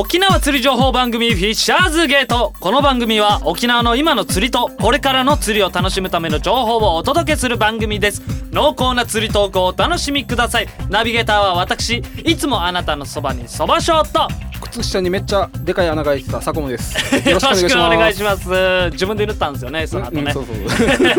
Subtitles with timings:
[0.00, 8.22] 沖縄釣り情報番組フィッシャーズゲートこの番組は沖縄の今の釣りとこれからの釣りを楽しむための情報をお届けする番組です。
[8.52, 10.68] 濃厚な釣り投稿をお楽しみください。
[10.88, 16.94] ナビゲーターは私いつもあなたのそばにそばショート靴下にめっちゃでかい穴が開いてた佐久間です。
[17.28, 18.90] よろしくお願いしお願いしまます。
[18.92, 20.32] 自分で塗ったんですよねその後ね、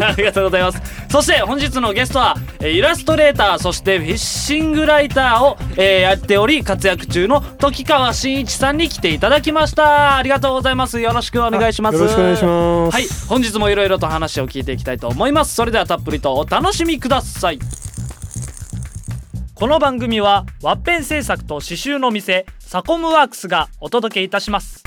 [0.01, 0.81] ありがとうございます。
[1.09, 10.15] そして本日のゲストはえーイラストレーターそしてフィッシングライターを、えーやっており活躍中の時川真一さんに来ていただきました。
[10.17, 10.99] ありがとうございます。
[10.99, 11.97] よろしくお願いします。
[11.97, 12.95] よろしくお願いします。
[12.95, 15.55] はい本日もいろいろと話を聞いていきたいと思います。
[15.55, 17.59] それではたっぷりとお楽しみください。
[19.53, 24.83] この番組はワッペン製作と刺繍の店サコムワークスがお届けいたします。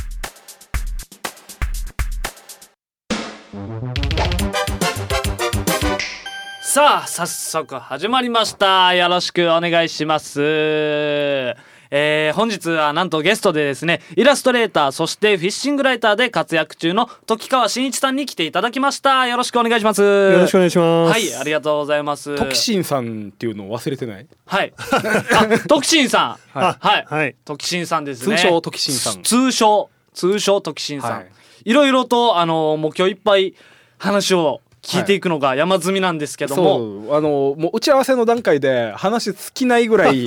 [6.63, 8.95] さあ早速始まりました。
[8.95, 11.57] よろしくお願いします。
[11.95, 19.27] えー本日はなんとゲストでですねイラストレーターそしてフィッシングライターで活躍中の時川真一さんに来ていただきました。
[19.27, 20.01] よろしくお願いします。
[20.01, 21.13] よよろしくお願いします。
[21.13, 22.35] はいありがとうございます。
[22.35, 24.27] トキシンさんっていうのを忘れてない？
[24.47, 24.73] はい。
[24.79, 26.59] あトキシンさん。
[26.59, 26.87] はい。
[26.87, 27.07] はい。
[27.07, 27.37] はい。
[27.45, 28.37] トキシンさんですね。
[28.37, 29.23] 通称トキシンさん。
[29.23, 31.31] 通称通称トキシンさん、はい。
[31.65, 33.55] い、ろいろとあのもう今日いっぱい
[33.99, 37.17] 話を聞いていくのが山積みなんですけども、そう。
[37.17, 40.27] あのもう打ち合わせの段階で話尽きないぐらい い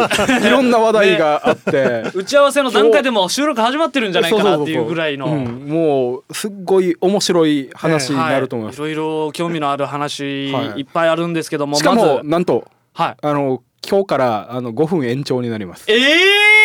[0.50, 5.68] ろんな話題があって、打ち合わせの段階でも収録始まってるんじゃないかなっていうぐらいの、うん。
[5.68, 10.80] もうすっごい面白い話になると思います、はい、いろいろ興味のある話はい。
[10.80, 13.16] いっぱいあるんですけども、しかもなんとはい。
[13.22, 15.86] あの今日からあの5分延長になります。
[15.90, 16.56] ええ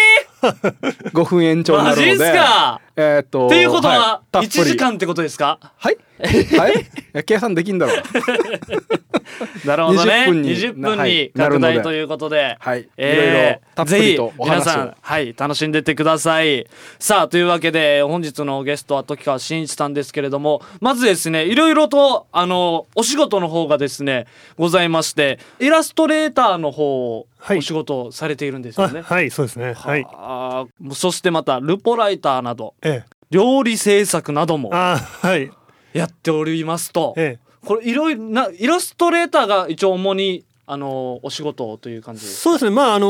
[1.12, 2.02] 5 分延長なるので。
[2.02, 2.80] マジっすか？
[3.00, 4.62] えーっとっていうことはたっぷり。
[4.62, 5.58] 1時間ってことですか？
[5.78, 5.96] はい。
[6.22, 7.24] はい。
[7.24, 7.96] 計算できんだろう。
[9.66, 10.26] なるほどね。
[10.28, 12.86] 20分に20分はにいなるので拡大ということで、はい。
[12.98, 14.60] えーいろいろたっぷりとぜひお話を。
[14.60, 16.66] 皆さんはい楽しんでってください。
[16.98, 24.26] さあというわけで本日のゲストは時川真一さんですけれどもまずですねいろいろとあのお仕事の方がですね
[24.58, 27.58] ございましてイラストレーターの方をはい。
[27.58, 29.72] お仕事をされているんですよね、あはい、そうですね。
[29.72, 30.06] はい。
[30.12, 32.74] あーそしてまたルポライターなど。
[32.82, 33.04] ええ。
[33.30, 35.50] 料理制作などもあはい。
[35.92, 37.66] やっておりますと、ええ。
[37.66, 42.24] これいろいろなイラストレーターが一応主にあのお仕事という感じ。
[42.26, 42.70] そうですね。
[42.70, 43.06] まああの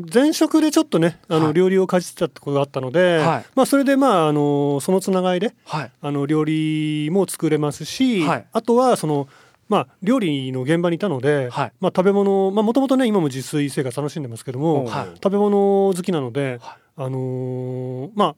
[0.00, 1.54] ー前職でちょっとね、あの、はい。
[1.54, 3.44] 料理をかじってたってことがあったので、はい。
[3.54, 5.90] まあそれでまああのーそのつながりではい。
[6.02, 8.46] あの料理も作れますし、はい。
[8.52, 9.28] あとはその
[9.70, 11.72] まあ料理の現場にいたので、はい。
[11.80, 15.06] まあ食べ物まあもともとね今も自炊生活楽しんでますけども、はい。
[15.14, 16.78] 食べ物好きなので、はい。
[16.98, 18.36] あのーまあ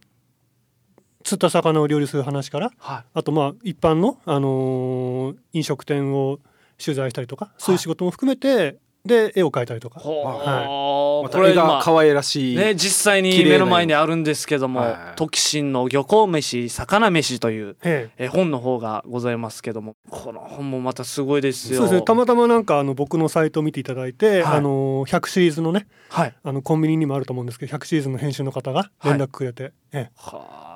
[1.27, 3.05] 釣った魚を料理する話からはい。
[3.15, 6.39] あとまあ一般の、あのー飲食店を
[6.83, 10.01] 取材したりとかそういう仕事も含めて、で絵を描いたりとか。
[10.01, 18.25] ほはうまた絵がこれ今可愛らしい、ね実際に目の前にあるんですけどもはい「トキシンの漁港飯魚飯」というええ。
[18.27, 21.79] え本の方がございますけどもこの本もまたすごいですよ。
[21.79, 22.03] そうですね。
[22.03, 24.59] たまたまなんかあの僕のサイトを見ていただいて、はい。
[24.59, 26.35] あの100シリーズのねはい。
[26.43, 30.11] あのコンビニにもあると思うんですけど100シリーズの編集の方が連絡くれて、ええ。
[30.17, 30.76] は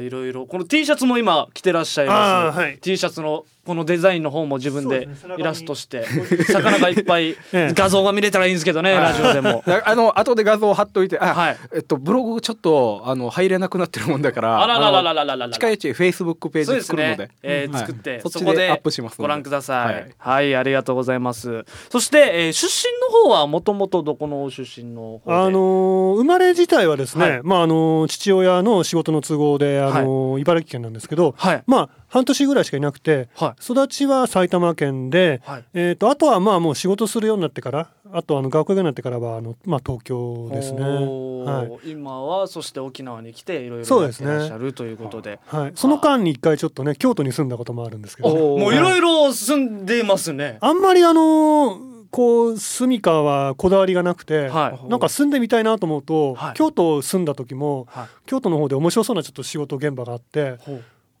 [0.00, 0.46] い、ろいろ。
[0.46, 2.78] この T シャツも今着てらっしゃいます、はい。
[2.78, 5.08] T シャツのこのデザインの方も自分で
[5.38, 6.04] イラストして
[6.46, 9.62] 魚がいっぱい ええ画像が見れたらいいんですけどね、ラジオでも。
[9.66, 20.14] だあの後で画像貼っといてあ、はいえっとブログちょっとあの入れなくなってるもんだからあららららあららららの近いうちフェイスブックページ作るのでね、え作ってそこでアップしますご覧ください。
[20.18, 21.64] ははいい、ありがとうございます。
[21.90, 35.64] そして、えー出身の方はもともとどこの出身のあのー生まれ自体はですね、はいまああのー父親の仕事の都合で、あのー茨城県なんですけど、はいまあ半年ぐらいしかいなくて、は育ちは埼玉県で、はい。
[35.74, 40.80] えー、とあとはまあもう仕事するようになってからあとあの学校になってからはあの、まあ、東京ですね。
[40.80, 41.90] はい。
[41.90, 45.40] 今はそして沖縄に来ていろいろやってらっしゃるということで。
[45.46, 50.58] はい、その間に一回ちょっとね京都に住んだこともあるんですけど、おもういろいろ住んでますね。
[50.60, 54.88] あんまりあのーこう住処はこだわりがなくて、はい。
[54.88, 56.54] なんか住んでみたいなと思うと、はい。
[56.54, 58.06] 京都住んだ時もはい。
[58.26, 60.58] 京都の方で面白そうなちょっと仕事現場があって、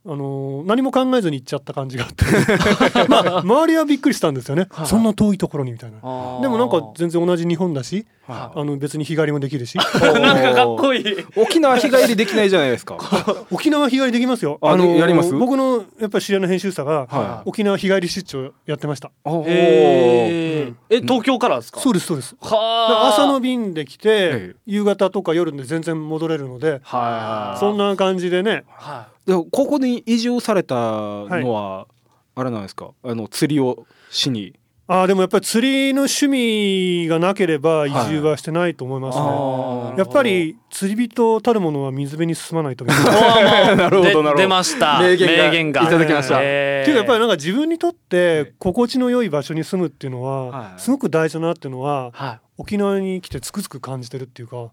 [0.06, 2.24] あのー何も考えずに行っちゃった感じがあって。
[3.08, 5.96] まあ周りはびっくりしたんですよね、はいそんな遠いところにみたいな。
[6.42, 9.76] でもなんか全然同じ日本だしはあの別に日帰りもできるし。
[10.00, 11.04] なんかかっこいい。
[11.36, 12.96] 沖縄日帰りできないじゃないですか。
[13.50, 14.58] 沖縄日帰りできますよ。
[14.62, 15.32] あのーやります？
[15.34, 19.10] 僕のやっぱり知り合いの編集者が、は沖縄日帰り出張やってました。
[19.46, 20.74] えー。
[20.90, 21.80] え東京からですか？
[21.80, 22.34] そうですそうです。
[22.40, 28.64] 朝の便で来て、ええ夕方とか夜で全然戻れるのではそんな感じでね。
[28.68, 29.30] はい。
[29.30, 31.86] でここに移住されたのは、
[32.34, 32.90] あれなんですか？
[33.02, 34.54] あの釣りをしに
[34.86, 42.96] あーでもやっぱり釣りの趣味がなければ移住はしてないと思いますね、あーやっぱり釣り人たるものは水辺に進まないと思い。
[43.02, 44.34] ますなるほどなるほど。
[44.34, 45.00] 出ました。
[45.00, 45.82] 名言が名言が。
[45.82, 46.38] いただきました。
[46.42, 46.82] えー。
[46.82, 50.80] っていうかやっぱりなんか自分にとって心地の良い場所に住むっていうのははい。
[50.80, 52.40] すごく大事だなっていうのははい。
[52.58, 54.70] 沖縄に来てつくづく感じてるっていうか。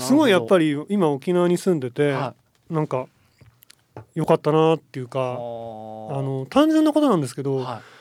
[0.00, 2.34] すごいやっぱりり今沖縄に住んでては
[2.68, 3.06] なんか
[4.14, 7.95] 良かったなっていうあかあのの単純なことなんですけどはい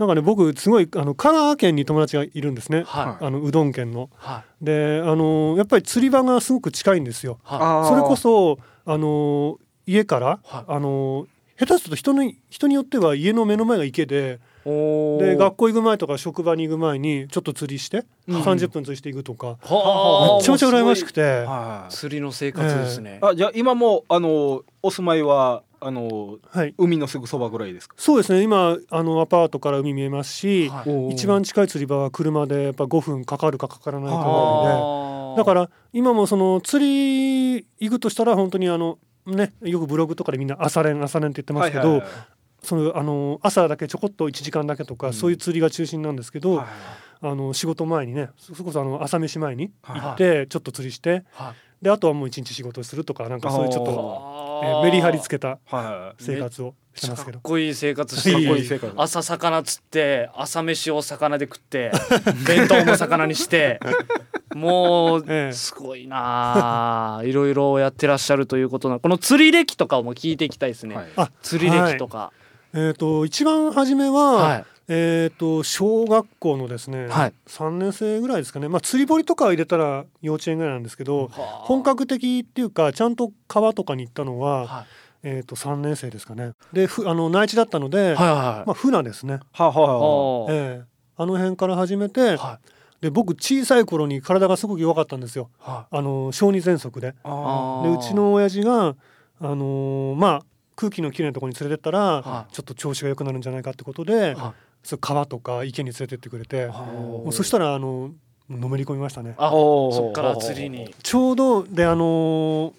[0.00, 2.84] なんかね僕すごいあの香川県に友達がいるんですね。
[2.86, 3.24] はい。
[3.26, 4.08] あのうどん県の。
[4.16, 4.64] はい。
[4.64, 7.38] であのやっぱり釣り場がすごく近いんですよ。
[7.42, 7.88] はあー。
[7.90, 10.64] それこそあの家から、はい。
[10.68, 11.26] あの
[11.58, 18.40] 下手すると人の人によっては家の目の前が池でで学校行く前とか職場に行く前にちょっと釣りして、うん。
[18.40, 20.38] 30分釣りしていくとか、はあ。
[20.38, 21.92] めちゃめちゃ羨ましくて、はい。
[21.92, 27.94] 釣りの生活ですね、あじゃあ今もあのお住まいはあのはい、海のすぐそばぐらいですか？
[27.98, 28.42] そうですね。
[28.42, 31.14] 今あのアパートから海見えますし、はい。
[31.14, 35.36] 一番近い釣り場は車でやっぱ5分かかるかかからないかぐらいで。
[35.38, 42.10] だから今もその釣り行くとしたら本当にあのねよくブログとかでみんな朝練朝練って言ってますけど、はいはいはい。
[42.62, 45.12] そのあの朝だけちょこっと1時間だけとか、うん。
[45.14, 46.66] そういう釣りが中心なんですけど、はい
[47.22, 50.00] あの仕事前にねそこそあの朝飯前にはい。
[50.00, 53.92] 行ってちょっと釣りしてはいであとはもう一日仕事するとかなんかそういうちょっと、
[54.64, 57.38] えーメリハリつけたはい生活をしてますけど。
[57.38, 57.42] かっ。
[57.42, 61.92] こいい生活して朝魚釣って朝飯を魚で食って
[62.46, 63.80] 弁当も魚にして。
[64.54, 65.52] もうええ。
[65.52, 67.22] すごいなあ。
[67.24, 68.98] いろいろやってらっしゃるということな。
[68.98, 71.08] この釣り歴とかも聞いていきたいですね、はい。
[71.16, 72.32] あ釣り歴とか。
[72.72, 77.32] えー、と一番初めは、はいえー、と小学校のですね、はい。
[77.46, 81.40] 3年生ぐらいですかね、まあ、釣り堀とか入れたら幼稚園ぐらいなんですけど、はあ。
[81.62, 84.86] 本格的っていうかちゃんと川とかに行ったのは、は
[85.22, 86.54] えー、と3年生ですかね。
[86.72, 88.66] でふあの内地だったので、いはいはい。
[88.66, 90.84] まあ、船ですね、はあはあええ。
[91.16, 92.58] あの辺から始めて、は
[93.00, 95.50] で僕小さい頃に体がすごく弱かったんですよ。
[95.60, 97.14] はあの小児喘息で。
[97.22, 98.96] あでうちの親父が、
[99.40, 100.42] あのーまあ
[100.80, 108.10] 空気のきれいなところに連れてったら、はちょっと調子が良くなるんじゃないかってことで、はそう川とか池に連れてってくれて、あもうそしたらあの
[108.48, 109.34] のめり込みましたね。
[109.36, 110.94] あそっから釣りに。
[111.02, 112.72] ちょうどであのー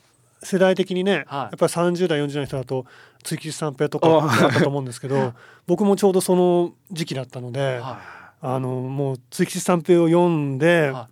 [0.44, 1.24] 世代的にね、はい。
[1.24, 2.86] やっぱり30代40代の人だと
[3.24, 5.34] 釣り吉三平とかだったと思うんですけど
[5.68, 8.00] 僕もちょうどその時期だったので、は
[8.42, 11.10] あのもう釣り吉三平を読んで、は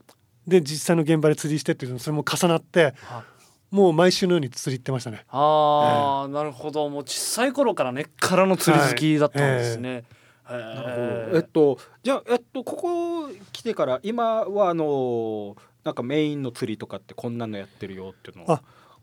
[0.47, 3.23] で実際の現場で釣りしてっていうのそれも重なってはい。
[3.69, 5.25] もう毎週のように釣り行ってましたね。
[5.29, 6.89] ああ、なるほど。
[6.89, 10.03] もう小さい頃から根っからの釣り好きだったんですね、へえ
[10.51, 18.55] えっとじゃあえっとここ来てから今はあのなんかメインの釣りとかってこんなのやってるよっていうのは？
[18.55, 18.61] あ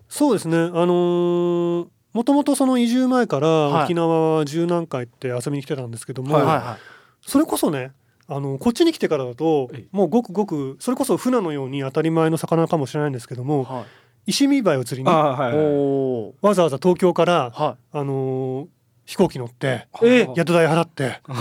[0.09, 0.57] そうですね。
[0.57, 3.85] あのーもともとその移住前からはい。
[3.85, 6.77] 沖縄は十何回って遊びに来てたんですけども、はいはいはい。
[7.21, 7.93] それこそね
[8.27, 9.89] あのこっちに来てからだとええ。
[9.93, 13.85] もうごくごくそれこそ船のように当たり前の魚かもしれないんですけどもはい。
[14.31, 18.67] 石見貝を釣りにあはいはいわざわざ東京から、はあのー
[19.07, 21.39] 飛行機乗ってえ宿代払ってえ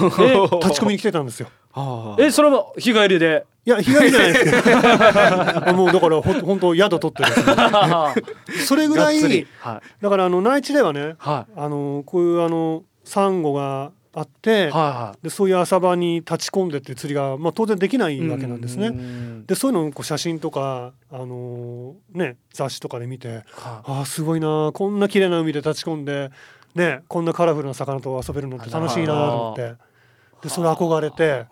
[0.64, 1.50] 立ち込みに来てたんですよ。
[2.20, 3.46] えそれは日帰りで？
[3.66, 7.56] いや日帰りじゃないですけど もうだからほん本当宿取ってですね
[8.66, 10.04] それぐらいはい。
[10.04, 14.72] だからあの内地ではねはあのこういうあのサンゴがあって、いはい。
[14.72, 18.88] はでそういう浅場に立ち込んでって釣りが、まあ、当然できないわけなんですいね。
[18.88, 26.32] うんでそういうのをこう写真とか、あのーね、雑誌とかで見てはああすごいなこんな綺麗な海で立ち込んで、
[26.76, 29.76] ね、こんなカラフルな魚と遊べるのって楽しいなと思って。
[30.44, 31.46] でそれ憧れて。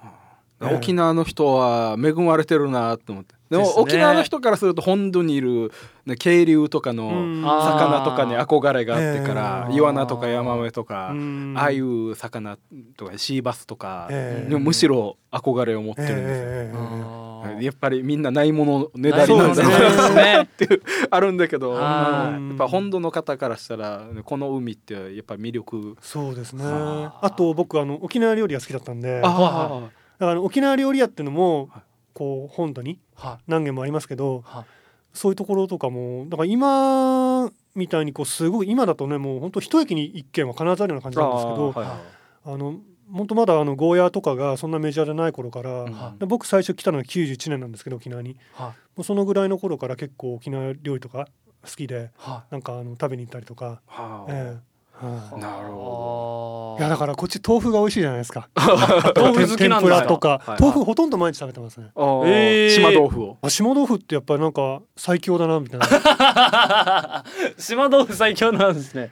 [0.60, 3.36] あ沖縄の人は恵まれてるなと思って。
[3.50, 3.74] でもね。
[3.78, 5.72] 沖縄の人からすると本土にいる、
[6.06, 7.42] ね、渓流とかのうん。
[7.42, 11.54] 魚とかに憧れがあってからええイワナとかヤマメとかうん。
[11.58, 12.58] ああいう魚
[12.96, 14.50] とかシーバスとかええ。
[14.50, 16.26] でもむしろ憧れを持ってるんですよ。
[16.28, 16.76] ええ。
[16.76, 17.23] あー
[17.60, 21.72] やっぱりみんなないものねだりなんだろっていうあるんだけど。
[21.72, 22.48] はい。
[22.50, 25.96] やっぱ本土の方からしたらこの海ってやっぱ魅力。
[26.02, 26.64] そうですね。
[26.64, 29.22] はああと僕あの沖縄料理が好きだったんで。
[29.22, 31.82] だかはらあの沖縄料理屋っていうのもはい。
[32.14, 34.66] こう本土には何軒もありますけどは
[35.14, 42.76] そういうところとかもだから今みたいにこうすごい今だとねもう本当一駅に一軒は必ずあるような感じなんですけどあの
[43.12, 48.38] 本当まだあのゴーヤーとかがそんなメジャーでない頃から、はで僕最初来たのは91年なんですけど沖縄に。
[48.54, 51.28] はもうそのぐらいの頃から結構沖縄料理とか
[51.64, 54.32] 好きではなんかあの食べに行ったりとか、はあ。
[54.32, 54.74] ええ。
[55.06, 55.40] はい。
[55.40, 58.50] なるほいやだからこっち豆腐が美味しいじゃないですか。
[59.16, 61.88] 豆腐好天ぷらとか、はい豆腐ほとんど毎日食べてますね。
[61.96, 63.38] 島豆腐を。
[63.42, 65.86] あ島豆腐ってやっぱりなんか最強だなみたいな。
[65.86, 69.12] い 島豆腐最強なんですね。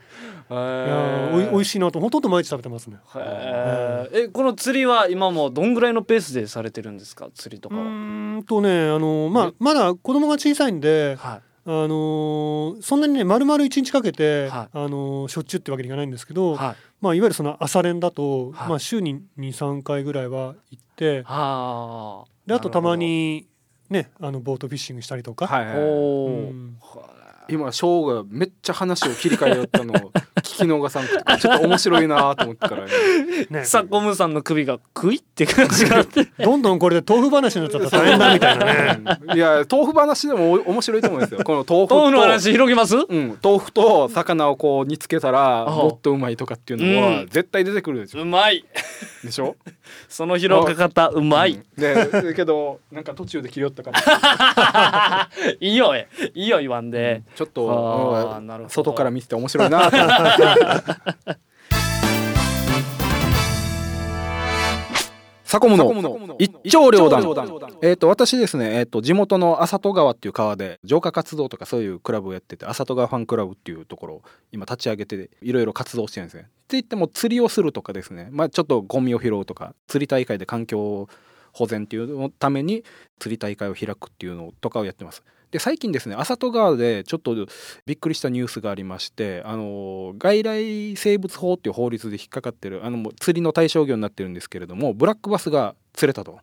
[0.49, 1.99] へやーおい美味しいなと。
[1.99, 2.97] ほとんど毎日食べてますね。
[4.13, 7.29] えこの釣りは今もどんぐらいのペースでされてるんですか？
[7.33, 7.83] 釣りとうかは。
[7.83, 9.51] ーんとねあのまあえ？
[9.59, 11.15] まだ子供が小さいんで。
[11.19, 14.69] はいあのーそんなにね丸々一日かけて、はい。
[14.73, 16.75] あのーしょっちゅうってわけにいかないんですけど、はい。
[17.01, 18.69] まあ、いわゆるその朝練だと、はい。
[18.69, 23.47] まあ、週に23回ぐらいは行ってはであとたまに
[23.89, 25.77] ねあのボートフィッシングしたりとか、あはいはい。
[25.77, 26.77] おおうん
[27.49, 32.85] 今ショーがめっちゃ話を切り替えよったのを聞き逃さんくてちょっと面白いなと思ってから。
[32.87, 33.45] ね。
[33.49, 36.25] ねサコムさんの首がクイって感じがあって。
[36.43, 39.01] どんどんこれで豆腐話になっちゃったら大変だみたいなね。
[39.29, 39.37] うん。
[39.37, 41.41] いや豆腐話でもお面白いと思うんですよ。
[41.43, 42.95] この豆腐と豆腐の話広げます？
[42.95, 47.27] うん、豆腐と魚をこう煮つけたらあもっとうまいとかっていうのはうん。
[47.29, 48.63] 絶対出てくるでしょ、うまい。
[49.23, 49.55] でしょ？
[50.07, 51.81] その広げ方うまい、うん。
[51.81, 55.29] でだけどなんか途中で切り寄ったから
[55.59, 56.07] いいよえ。
[56.33, 59.89] いいよ言わんで、ちょっと外から見てて面白いな。
[59.89, 61.51] と思って
[65.43, 67.25] サコムの一丁両断。
[67.81, 74.21] えっ、と私ですねえっ、と地元の浅戸川っていう川で浄化活動とかそういうクラブをやってて浅戸川ファンクラブっていうところを
[74.51, 76.43] 今立ち上げていろいろ活動してるんですね。
[76.43, 78.29] って言っても釣りをするとかですね。
[78.31, 81.09] まあちょっとゴミを拾うとか釣り大会で環境
[81.51, 82.85] 保全っていうのために
[83.19, 85.23] 釣り大会を開くっていうのとかをやってます。
[85.51, 87.35] で最近ですね浅戸川でちょっと
[87.85, 96.39] びっくりしたニュースがありましてあの外来生物法っていう法律で引っかかってるあの釣りの対象魚になってるんですけれどもブラックバスが釣れたと。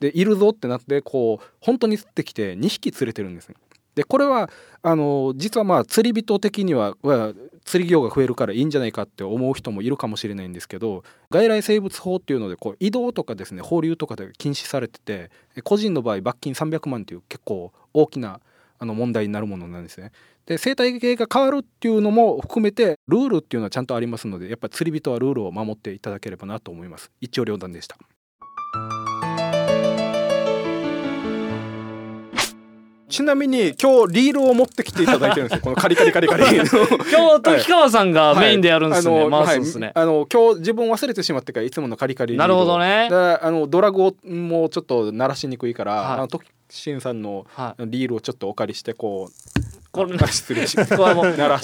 [0.00, 3.54] でいるぞってなってこう本当に釣ってきて2匹釣れてるんですね。
[4.00, 4.48] でこれは
[4.80, 6.96] あの実はまあ釣り人的には
[7.66, 15.30] 釣り業が増えるからいいんじゃないかって思う人もいるかもしれないんですけど外来生物法っていうのでこう移動とかですね放流とかで禁止されてて
[15.64, 18.40] 個人の場合罰金300万っていう結構大きな
[18.78, 20.12] あの問題になるものなんですね。
[20.46, 27.10] で生態系が変わるっていうのも含めてルールっていうのはちゃんとありますのでやっぱり釣り人はルールを守っていただければなと思います。
[27.20, 27.98] 一長両断でした。
[33.10, 35.62] ちなみに今日リールを持ってきていただいてるんですよ。
[35.62, 36.44] このカリカリカリカリ。
[36.56, 43.08] 今日時川さんがメインでやるんですね、はいあのね、はいあの今日自分忘れてしまってからいつものカリカリなるほどね。
[43.10, 46.12] であのドラグをもうちょっと鳴らしにくいから、はい。
[46.14, 47.82] あの時新さんのはい。
[47.86, 50.76] リールをちょっとお借りしてこうこれあ失礼し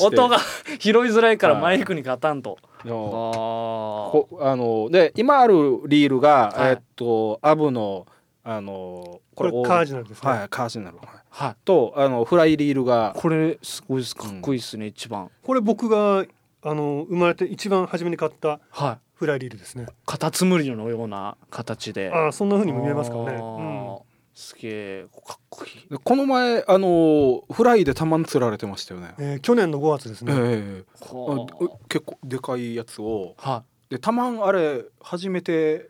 [0.00, 0.38] 音が
[0.80, 1.62] 拾いづらいからはい。
[1.62, 6.70] マイクにガタンと、あのあので今あるリールが、はい。
[6.70, 8.06] えっとアブの
[8.48, 10.30] あのこれカージナルですね。
[10.30, 11.06] はいカージナル、はい。
[11.30, 11.56] はい。
[11.64, 13.12] とあのフライリールが。
[13.16, 14.14] これすごいです。
[14.14, 15.30] かっこいいですね、一番。
[15.42, 16.24] これ僕が
[16.62, 18.98] あの生まれて一番初めに買ったはい。
[19.16, 19.86] フライリールですね。
[20.06, 22.12] カタツムリのような形で。
[22.12, 23.30] ああそんな風にも見えますからね。
[23.32, 23.94] あうん。
[23.96, 24.00] ー
[24.34, 25.88] すげえかっこいい。
[25.90, 29.14] でこの前あのフライでたまに釣られてましたよね。
[29.18, 30.34] えー去年の5月ですえね。
[30.36, 31.46] えあはう
[31.88, 33.34] 結構でかいやつを。
[33.38, 35.88] あはでたまんあれ初めて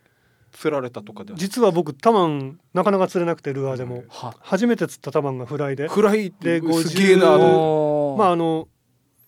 [0.57, 4.05] 釣られたとかで実は僕タマンなかなか釣れなくてルアーでも。
[4.41, 8.69] 初めて釣ったタマンがフライで、フライってですげえな50まああの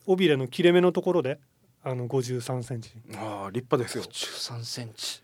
[0.06, 1.38] 尾びれの切れ目のところで
[1.84, 2.90] あの53センチ。
[3.14, 4.04] ああ立派ですよ。
[4.04, 5.22] 13センチ。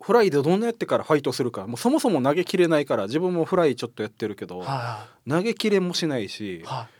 [0.00, 6.99] フライでどんなやってからファイトするかもうそもそも投げきれないから自分もフライちょっとやってるけどは投げきれもしないしいはあ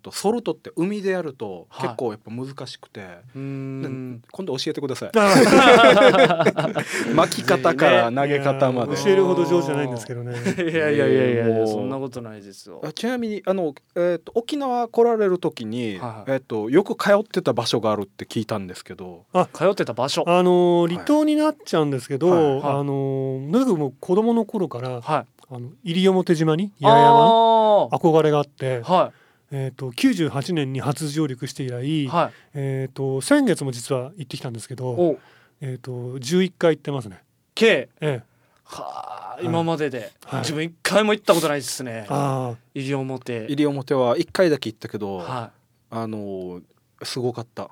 [0.00, 1.88] とソルトって海でやるとはい。
[1.88, 4.22] 結構やっぱ難しくて、いうーん。
[4.30, 5.10] 今度教えてください。
[5.16, 6.44] あ
[7.14, 8.92] 巻き方から投げ方まで。
[8.92, 10.34] いや教えるほど上手じゃないんですけどね。
[10.58, 12.80] いやいやいやいやそんなことないですよ。
[12.84, 19.24] あちなみにあの、えー、と沖縄来られる時に、はいえー、とよく通ってた場所があるって聞いたんですけど。
[19.52, 20.24] 通ってた場所。
[20.26, 22.44] あの離島になっちゃうんですけど、はい。
[22.44, 22.62] はい。
[22.62, 25.38] あのとにかくもう子供の頃からはい。
[25.50, 29.12] あの西表島に八重山憧れがあって、ーは
[29.50, 32.32] えー、と98年に初上陸して以来、いはい。
[32.54, 35.18] えー、と先月も実は行ってきたんですけど、お。
[35.60, 37.22] えー、と11回行ってますね。
[37.54, 38.22] K ええ、
[38.64, 40.12] はあはい今までで。
[40.24, 40.40] はい。
[40.40, 42.06] 自分一回も行ったことないですね。
[42.08, 43.46] あ西表。
[43.48, 45.52] 西表は1回だけ行ったけど、は
[45.90, 46.62] あのー
[47.04, 47.70] すごかった。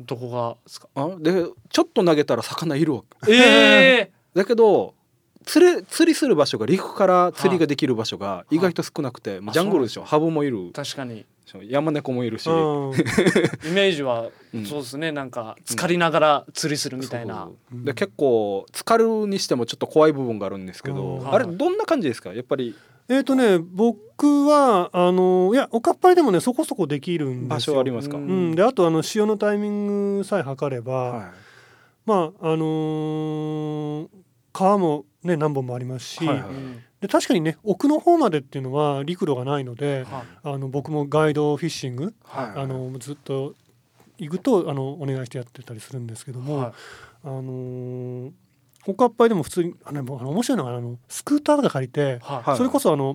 [0.00, 0.88] いどこがですか？
[0.96, 1.08] あ？
[1.20, 3.02] でちょっと投げたら魚いるわ。
[3.24, 4.94] けええ だけど
[5.46, 10.04] 釣れ釣りする場所が陸から釣りができる場所が意外と少なくて、ジャングルでしょ。
[10.04, 10.70] ハブもいる。
[10.72, 11.24] 確かに。
[11.64, 12.94] 山猫もいるし、あ、うん。
[13.66, 14.64] イメージはうん。
[14.64, 15.10] そうですね。
[15.12, 17.48] なんか浸かりながら釣りするみたいな。
[17.72, 21.32] で結構浸かるにしてもちょっと怖い部分があるんですけど、うん。
[21.32, 22.32] あれどんな感じですか？
[22.32, 22.76] やっぱり。
[23.08, 27.74] えっ、とね僕はあのいやおかっぱりでもねそこそこできるん場ですよ。
[27.74, 31.26] 所ありますか、うんうん、であとあの潮のタイミングさえ測れば、はい。
[32.06, 34.08] まああのー
[34.52, 40.22] 川もね何本もありますし、はいはいうんで確かにね奥の方までっていうのは陸路がないのではい。
[40.42, 43.54] あの僕もガイドフィッシングはいあのずっと
[44.18, 46.72] 行くとあのお願いしてやってたりするんですけども、はい。
[47.24, 48.32] あのー
[48.86, 52.50] おかっぱいでも普通にあの面白いのがあのスクーターとか借りて、はい。
[52.50, 53.14] はいそれこそあの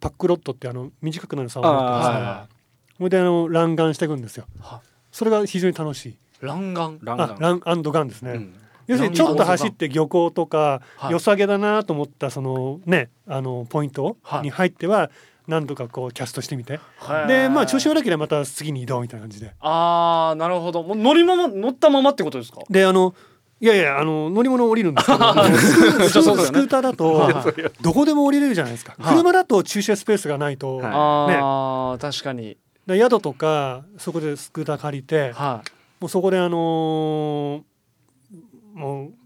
[0.00, 2.48] パックロットってあの短くなる竿を持ってますねあーは
[2.96, 4.46] それであの乱眼していくんですよ。
[4.60, 4.80] は
[5.12, 6.08] それが非常に楽しい。
[6.10, 6.98] い乱眼？
[7.02, 8.54] ランガンあランアンドガンですね、うん
[8.86, 11.12] 要するにちょっと走って漁港とかはい。
[11.12, 14.42] 良さげだなと思ったそのねあのポイントはい。
[14.42, 15.10] に入っては
[15.48, 16.78] 何度かこうキャストしてみて。
[16.98, 17.28] はい。
[17.28, 19.54] でまあ調子悪ければまた次に移動みたいな感じで。
[19.60, 20.82] ああなるほど。
[20.82, 22.60] もう乗りまま乗ったままってことですか？
[22.70, 23.14] であの
[23.60, 25.18] いやいやあの乗り物降りるんですけど
[26.08, 27.34] スクーターだとはい。
[27.82, 28.94] どこでも降りれるじゃないですか。
[28.98, 29.14] はい。
[29.16, 32.56] 車だと駐車スペースがないとはいああ、確かに。
[32.86, 35.70] で宿とかそこでスクーター借りてはい。
[36.00, 37.62] もうそこであのー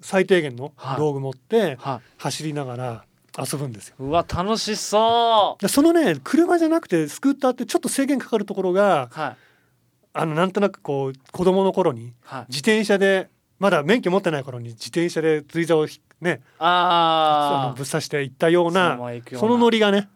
[0.00, 0.98] 最低限のはい。
[0.98, 3.04] 道具持っては走りながら
[3.38, 3.96] 遊ぶんですよ。
[4.00, 5.62] いうわ楽しそう。
[5.62, 9.36] でそのね車じゃなくてスクーターってちょっと制限かかるところがはい。
[10.12, 12.44] あのなんとなくこう子供の頃にはい。
[12.48, 19.48] 自転車でまだ免許持ってない頃に自転車で釣り竿をひねあぶっ刺していったようなまま行くような。
[19.48, 20.08] そのノリがね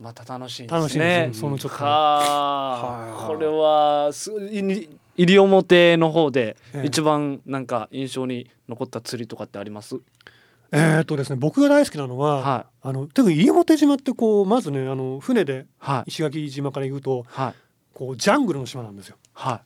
[0.00, 0.78] また楽しいですね。
[0.80, 1.40] 楽しいんですよ。
[1.42, 2.18] そのちょっとは
[3.20, 6.86] はこれはすい西表の方でええ。
[6.86, 9.96] 一番なんか印象に残った釣りとかってあります？
[10.74, 15.66] えーっとですね僕が大好きなのは、はあの特に西表島ってこうまずねあの船で
[16.06, 17.54] 石垣島から行くとはい。
[17.94, 19.16] こうジャングルの島なんですよ。
[19.34, 19.52] はい。
[19.52, 19.62] やっ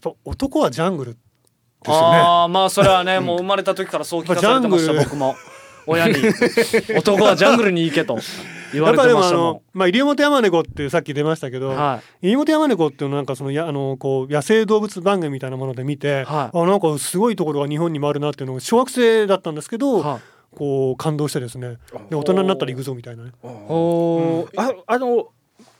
[0.00, 1.18] ぱ男はジャングルで
[1.84, 2.16] すよね。
[2.16, 5.36] ああまあそれはね もう生まれた時からそう聞かされてましたまあジャングル僕も。
[5.86, 6.14] 親に。
[6.96, 8.16] 男はジャングルに行けと
[8.74, 16.58] 言われやっぱでもあてましたもの、まあ、西表山猫ってさっき出ましたけど、んは西表山猫っていうのはなんかそのやあのこう野生動物番組みたいなもので見て、はい。
[16.58, 20.20] あなんかすごいところが日本にもあるなっていうのを小学生だったんですけいど、はい。
[20.56, 21.78] こう感動してですね。
[22.10, 23.32] で大人になったら行くぞみたいなね。
[23.42, 24.60] おー。
[24.60, 25.28] ああの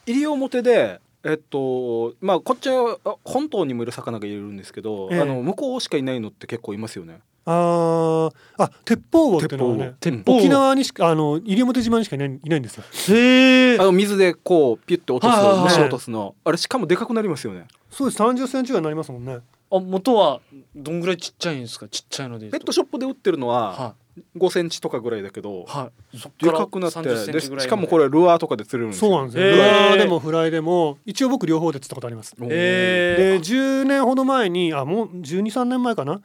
[0.06, 5.20] 西表でえっとまあこっちはあ本島にもいる魚がいるんですけど、ええ。
[5.20, 7.20] あの向こうしかいないのって結構いますよね。
[7.46, 12.84] あーあ鉄砲魚っていうのはね鉄砲沖縄にしかあの西表島にしかいないいないんですよ。
[13.14, 15.64] へえあの水でこうピュッて落とす、はいはいはい。
[15.64, 16.34] 虫落とすの。
[16.44, 17.66] あれしかもでかくなりますよね。
[17.90, 18.22] そうです。
[18.22, 19.38] 30センチぐらいになりますもんね。
[19.70, 20.40] あ元は
[20.74, 21.88] どんぐらいちっちゃいんですか？
[21.88, 23.94] ちっちゃいのでペットショップで売ってるのはは
[24.36, 26.18] 5センチとかぐらいだけどい、はい。
[26.18, 29.10] そっでかくなって30センでしかもこれルアーとかで釣れるんですよ。
[29.10, 29.44] そうなんですよ。
[29.44, 32.34] ルアーでもフライでも一応僕両方で釣ったことあります。
[32.36, 36.20] で10年ほど前にあもう123年前かな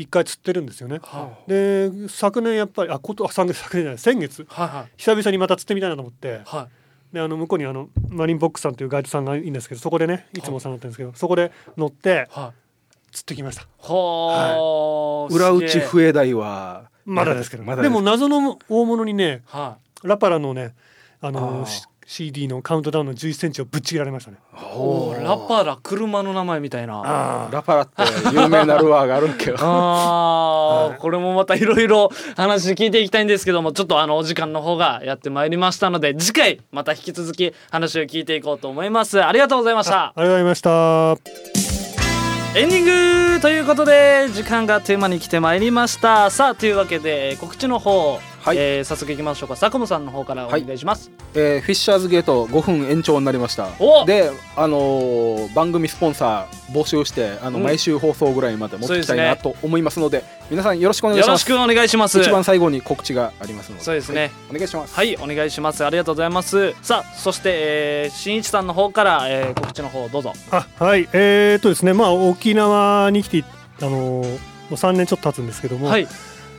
[0.00, 0.98] 一回釣ってるんですよね。
[1.02, 4.42] はで昨年やっぱりあことあ昨年昨年じゃない先月。
[4.42, 4.92] いはい。
[4.96, 6.40] 久々にまた釣ってみたいなと思って。
[6.46, 6.68] は
[7.12, 7.14] い。
[7.14, 10.40] であの向こうにあのマリンボックスさんというガイドさんがいいんですけどそこでねい。
[10.40, 13.14] つもお世話になってるんですけどそこで乗ってはい。
[13.14, 13.66] 釣ってきました。
[13.78, 20.74] はあ裏打ち笛台はまだですけど、まだでも謎の大物にねはラパラのね
[21.20, 21.66] あの
[22.10, 24.38] CD のカウントダウンの1 1センチをぶっちぎられましたね。
[24.52, 25.22] いおー。
[25.22, 27.02] ラパラ車の名前みたいな。
[27.04, 29.56] あラパラって有名なルアーがあるんけど。
[29.60, 39.24] あー、はいこれもまたいろいろ話聞いていきたいんですけどもちょっとあのお時間の方がやってまいりましたので次回また引き続き話を聞いていこうと思います。
[39.24, 40.06] ありがとうございました。
[40.06, 42.58] ありがとうございました。
[42.58, 46.28] エンディングということで時間がテーマに来てまいりました。
[46.30, 48.56] さあというわけで告知の方、はい。
[48.56, 49.56] えー早速いきましょうか。
[49.56, 53.68] 佐久間さんの方からお願いします、えーフィッシャーズゲート5分延長になりました。
[53.78, 54.04] お！
[54.06, 57.64] で、あのー番組スポンサー募集してあの、うん。
[57.64, 61.28] 毎週放送ぐらいまで持ってきたいなと思いますので皆さんよろしくお願いします。
[61.28, 62.18] よろしくお願いします。
[62.18, 63.84] 一番最後に告知がありますので。
[63.84, 64.20] そうですね。
[64.20, 64.30] はい。
[64.50, 64.94] お願いします。
[64.94, 65.84] はいお願いします。
[65.84, 66.74] ありがとうございます。
[66.82, 70.32] さあそして、えー、新一さんの方から、えー告知の方どうぞ。
[70.50, 71.08] あはい。
[71.12, 71.92] えー、っとですね。
[71.92, 73.44] まあ沖縄に来て
[73.82, 76.06] あのーもう3年ちょっと経つんですけども、はい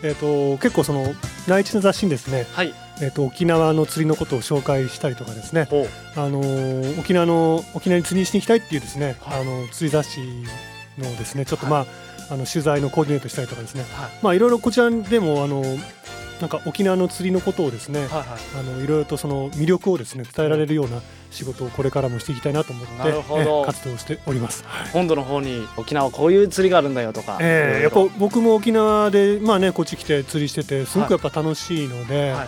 [0.04, 1.14] えー、と結構その
[1.48, 2.74] 内地の雑誌にですね、はい。
[3.02, 5.68] えー、と沖縄の釣りのことを紹介したりとかですね、
[6.16, 9.42] あのー沖縄の沖縄に釣りにしに行きたいっていうですね、はい。
[9.42, 10.20] あの釣り雑誌
[10.98, 11.86] のですねちょっとま
[12.30, 13.84] あ,、あの取材のコーディネートしたりとかですね。
[13.94, 14.12] はい。
[14.22, 15.64] まあいろいろこちらでもあの
[16.42, 18.26] なんか沖縄の釣りのことをですね、はいはい。
[18.60, 22.94] あのいろいろとその魅力をですね伝えられるような仕事をこれからもしていきたいなと思って
[23.66, 24.66] 活動しております。
[24.92, 32.48] 本土の方に沖縄こういう釣りがあるんだよとか、えー、やっぱ僕も沖縄でまあねこっち来て釣りしててすごくやっぱ楽しいので、はい。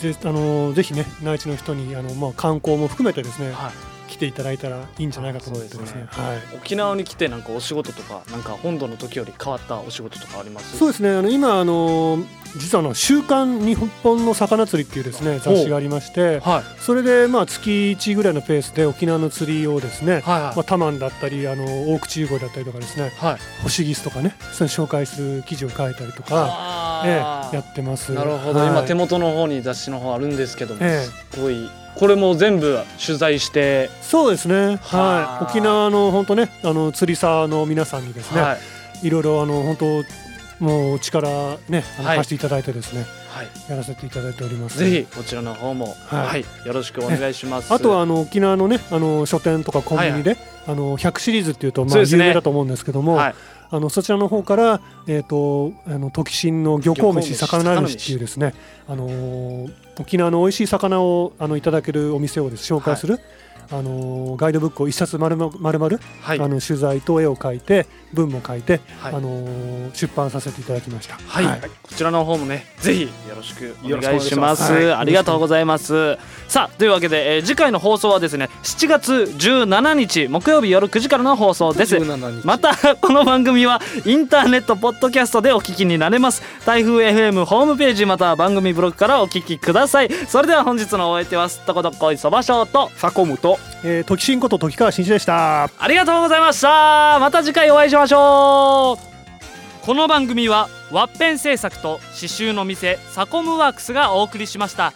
[0.00, 3.72] ぜあのぜひね内地の人にあのまあ観光も含めてですね、ろはい
[4.08, 6.06] 来ていただいたらいいんじゃないかと思ってですね。
[6.10, 6.56] はい。
[6.56, 10.76] 沖縄に来てなんかお仕事とかなんか本土の時より変わったお仕事とかあります？
[10.78, 11.10] そうですね。
[11.10, 12.18] あの今あの
[12.56, 16.80] 実はあの週刊日本の魚釣りっていうですね雑誌がありまして、はい。
[16.80, 20.14] それでまあ月1ぐらいのペースで沖縄の釣りをですね。
[20.14, 23.62] はいまあ、タマンだったりあの大口ウゴイだったりとかですねはい。
[23.62, 27.52] ホシギスとかねその紹介する記事を書いたりとか、あえー。
[27.52, 28.12] え、やってます。
[28.12, 28.68] なるほど、はい。
[28.68, 31.34] 今手元の方に雑誌の方あるんですけども、ええ。
[31.34, 34.76] すごいこれも全部取材して、そうですね。
[34.82, 35.44] はい。
[35.44, 38.56] 沖縄の本当ねあの釣りサーの皆さんにですね、は
[39.02, 39.06] い。
[39.06, 41.28] いろいろあの本当もう力
[41.68, 44.78] ね貸していただいてですね、はい、やらせていただいております。
[44.78, 46.42] ぜひこちらの方も、ははい。
[46.42, 47.74] いよろしくお願いします。
[47.74, 50.36] あとはあの沖縄のねあの書店とかコンビニで、
[50.68, 53.34] あの100シリーズっていうとまあ有名だと思うんですけども、はい。
[53.70, 58.54] あのそちらの方からえっ、とあの時新の漁港飯漁港飯魚飯っていうですね
[58.86, 63.20] あのー沖縄の美味しい魚をあのいただけるお店をです紹介する、
[63.70, 66.40] あのーガイドブックを一冊丸々丸々、はい。
[66.40, 69.14] あの取材と絵を描いて文も書いて、はい。
[69.14, 71.16] あのー出版させていただきました。
[71.16, 74.66] はい、こちらの方もねぜひよろしくお願いします。
[74.66, 74.72] す。
[74.72, 74.92] はい。
[74.92, 76.16] ありがとうございます。
[76.48, 81.96] さあというわけで、えー次回の放送はですね7月17日木曜日夜9時からの放送です。
[81.96, 82.46] 17日。
[82.46, 86.42] またこの番組はインターネットポッドキャストでお聞きになれます。
[86.64, 90.10] 台風 FM ホームページまたは番組ブログからお聞きください。
[90.26, 95.64] それでは本日のお相手はすっとこどっこいそばしょうとサコムとえー、時新こと時川真一でした。
[95.64, 97.18] ありがとうございました。
[97.20, 99.86] また次回お会いしましょう。
[99.86, 104.92] この番組はワッペン製作と刺繍の店サコムワークスがお送りしました。